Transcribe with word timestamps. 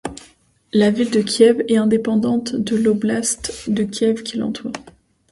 La 0.73 0.89
ville 0.89 1.11
de 1.11 1.21
Kiev 1.21 1.63
est 1.67 1.77
indépendante 1.77 2.55
de 2.55 2.75
l'oblast 2.75 3.69
de 3.69 3.83
Kiev 3.83 4.23
qui 4.23 4.35
l'entoure. 4.37 4.71